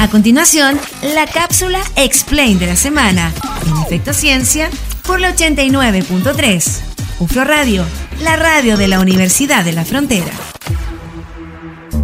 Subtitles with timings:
[0.00, 3.32] A continuación, la cápsula Explain de la semana,
[3.66, 4.70] en Efecto Ciencia,
[5.04, 6.82] por la 89.3.
[7.18, 7.84] UFRO Radio,
[8.20, 10.30] la radio de la Universidad de la Frontera.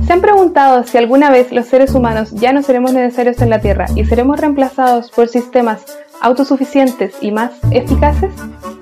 [0.05, 3.61] ¿Se han preguntado si alguna vez los seres humanos ya no seremos necesarios en la
[3.61, 5.83] Tierra y seremos reemplazados por sistemas
[6.21, 8.33] autosuficientes y más eficaces?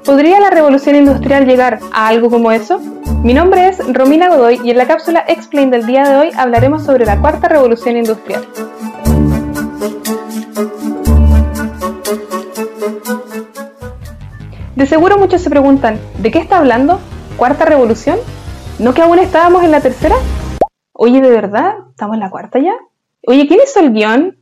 [0.06, 2.80] ¿Podría la revolución industrial llegar a algo como eso?
[3.22, 6.84] Mi nombre es Romina Godoy y en la cápsula Explain del día de hoy hablaremos
[6.84, 8.48] sobre la cuarta revolución industrial.
[14.82, 16.98] De seguro muchos se preguntan, ¿de qué está hablando?
[17.36, 18.18] ¿Cuarta revolución?
[18.80, 20.16] ¿No que aún estábamos en la tercera?
[20.92, 21.74] Oye, ¿de verdad?
[21.90, 22.72] ¿Estamos en la cuarta ya?
[23.24, 24.38] Oye, ¿quién hizo el guion?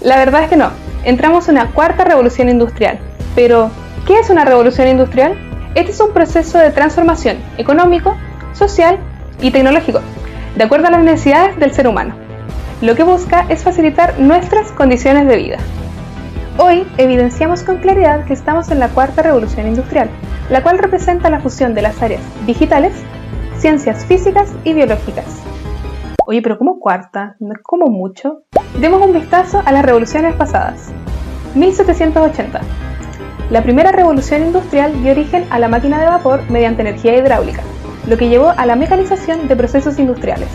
[0.00, 0.70] La verdad es que no.
[1.02, 3.00] Entramos en una cuarta revolución industrial.
[3.34, 3.72] Pero,
[4.06, 5.36] ¿qué es una revolución industrial?
[5.74, 8.14] Este es un proceso de transformación económico,
[8.52, 8.96] social
[9.40, 10.02] y tecnológico,
[10.54, 12.14] de acuerdo a las necesidades del ser humano.
[12.80, 15.58] Lo que busca es facilitar nuestras condiciones de vida.
[16.58, 20.10] Hoy evidenciamos con claridad que estamos en la cuarta revolución industrial,
[20.50, 22.92] la cual representa la fusión de las áreas digitales,
[23.58, 25.42] ciencias físicas y biológicas,
[26.30, 27.34] Oye, pero ¿cómo cuarta?
[27.40, 28.44] ¿No es como mucho?
[28.78, 30.92] Demos un vistazo a las revoluciones pasadas.
[31.56, 32.60] 1780.
[33.50, 37.62] La primera revolución industrial dio origen a la máquina de vapor mediante energía hidráulica,
[38.06, 40.48] lo que llevó a la mecanización de procesos industriales.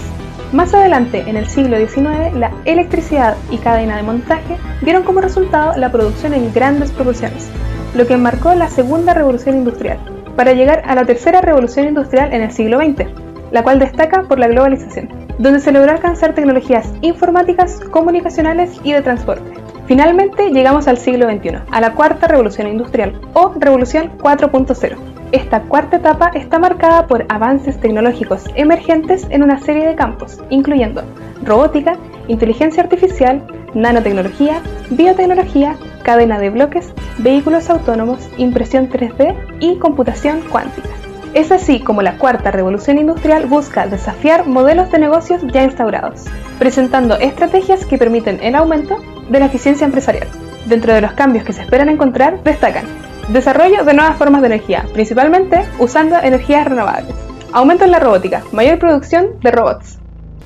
[0.55, 5.75] Más adelante, en el siglo XIX, la electricidad y cadena de montaje dieron como resultado
[5.75, 7.49] la producción en grandes proporciones,
[7.93, 9.99] lo que marcó la segunda revolución industrial,
[10.37, 13.05] para llegar a la tercera revolución industrial en el siglo XX,
[13.51, 19.01] la cual destaca por la globalización donde se logró alcanzar tecnologías informáticas, comunicacionales y de
[19.01, 19.51] transporte.
[19.87, 25.14] Finalmente llegamos al siglo XXI, a la cuarta revolución industrial o revolución 4.0.
[25.35, 31.03] Esta cuarta etapa está marcada por avances tecnológicos emergentes en una serie de campos, incluyendo
[31.43, 31.97] robótica,
[32.29, 40.87] inteligencia artificial, nanotecnología, biotecnología, cadena de bloques, vehículos autónomos, impresión 3D y computación cuántica.
[41.33, 46.23] Es así como la cuarta revolución industrial busca desafiar modelos de negocios ya instaurados,
[46.59, 50.29] presentando estrategias que permiten el aumento de la eficiencia empresarial.
[50.65, 52.85] Dentro de los cambios que se esperan encontrar destacan
[53.29, 57.15] desarrollo de nuevas formas de energía, principalmente usando energías renovables,
[57.53, 59.97] aumento en la robótica, mayor producción de robots,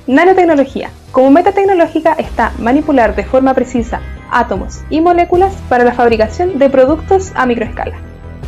[0.06, 0.90] nanotecnología.
[1.12, 6.70] Como meta tecnológica está manipular de forma precisa átomos y moléculas para la fabricación de
[6.70, 7.96] productos a microescala.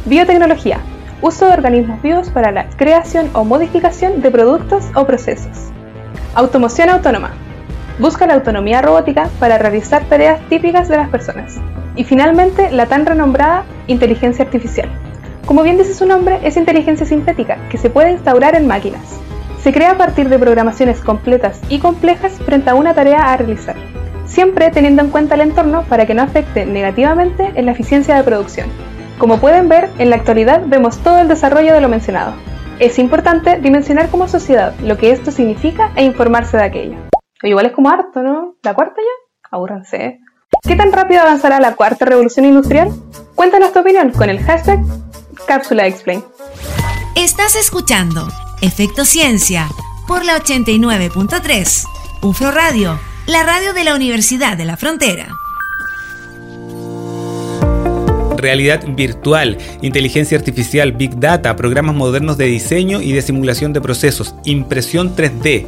[0.04, 0.78] Biotecnología,
[1.20, 5.70] uso de organismos vivos para la creación o modificación de productos o procesos.
[6.34, 7.32] Automoción autónoma.
[7.98, 11.60] Busca la autonomía robótica para realizar tareas típicas de las personas.
[11.96, 14.88] Y finalmente, la tan renombrada inteligencia artificial.
[15.46, 19.20] Como bien dice su nombre, es inteligencia sintética que se puede instaurar en máquinas.
[19.62, 23.76] Se crea a partir de programaciones completas y complejas frente a una tarea a realizar,
[24.24, 28.24] siempre teniendo en cuenta el entorno para que no afecte negativamente en la eficiencia de
[28.24, 28.68] producción.
[29.18, 32.32] Como pueden ver, en la actualidad vemos todo el desarrollo de lo mencionado.
[32.78, 36.96] Es importante dimensionar como sociedad lo que esto significa e informarse de aquello.
[37.42, 38.56] Igual es como harto, ¿no?
[38.62, 39.48] ¿La cuarta ya?
[39.50, 40.18] Abúrranse.
[40.62, 42.92] ¿Qué tan rápido avanzará la cuarta revolución industrial?
[43.34, 44.78] Cuéntanos tu opinión con el hashtag
[45.46, 46.22] Cápsula Explain.
[47.16, 48.28] Estás escuchando
[48.60, 49.68] Efecto Ciencia
[50.06, 51.84] por la 89.3.
[52.22, 55.28] UFRO Radio, la radio de la Universidad de la Frontera
[58.36, 64.34] realidad virtual, inteligencia artificial, big data, programas modernos de diseño y de simulación de procesos,
[64.44, 65.64] impresión 3D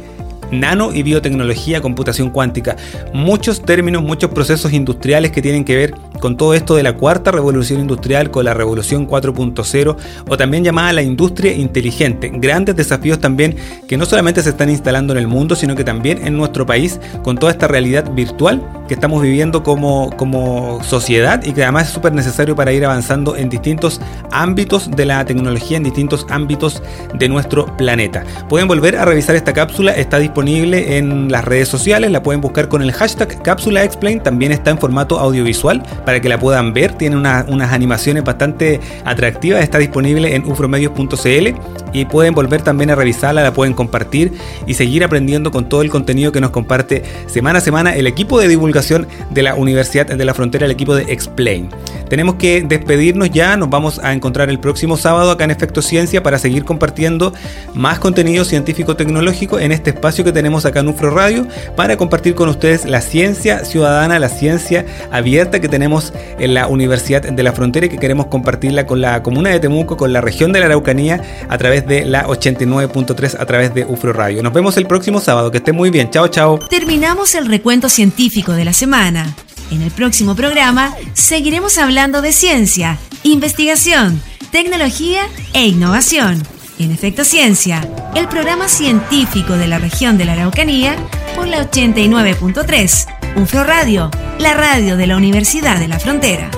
[0.51, 2.75] nano y biotecnología, computación cuántica.
[3.13, 7.31] Muchos términos, muchos procesos industriales que tienen que ver con todo esto de la cuarta
[7.31, 9.95] revolución industrial, con la revolución 4.0
[10.27, 12.31] o también llamada la industria inteligente.
[12.33, 13.55] Grandes desafíos también
[13.87, 16.99] que no solamente se están instalando en el mundo, sino que también en nuestro país
[17.23, 21.93] con toda esta realidad virtual que estamos viviendo como, como sociedad y que además es
[21.93, 23.99] súper necesario para ir avanzando en distintos
[24.31, 28.23] ámbitos de la tecnología, en distintos ámbitos de nuestro planeta.
[28.47, 32.41] Pueden volver a revisar esta cápsula, está disponible disponible en las redes sociales, la pueden
[32.41, 36.73] buscar con el hashtag Cápsula Explain, también está en formato audiovisual para que la puedan
[36.73, 41.55] ver, tiene unas animaciones bastante atractivas, está disponible en ufromedios.cl
[41.93, 44.33] y pueden volver también a revisarla, la pueden compartir
[44.67, 48.37] y seguir aprendiendo con todo el contenido que nos comparte semana a semana el equipo
[48.37, 51.69] de divulgación de la Universidad de la Frontera, el equipo de Explain.
[52.09, 56.23] Tenemos que despedirnos ya, nos vamos a encontrar el próximo sábado acá en Efecto Ciencia
[56.23, 57.33] para seguir compartiendo
[57.73, 62.49] más contenido científico-tecnológico en este espacio que tenemos acá en UFRO Radio para compartir con
[62.49, 67.85] ustedes la ciencia ciudadana, la ciencia abierta que tenemos en la Universidad de la Frontera
[67.87, 71.21] y que queremos compartirla con la comuna de Temuco, con la región de la Araucanía
[71.49, 74.43] a través de la 89.3 a través de UFRO Radio.
[74.43, 76.59] Nos vemos el próximo sábado, que esté muy bien, chao chao.
[76.59, 79.35] Terminamos el recuento científico de la semana.
[79.71, 84.21] En el próximo programa seguiremos hablando de ciencia, investigación,
[84.51, 86.41] tecnología e innovación.
[86.77, 90.95] En Efecto Ciencia, el programa científico de la región de la Araucanía
[91.35, 96.51] por la 89.3, UFRO Radio, la radio de la Universidad de la Frontera.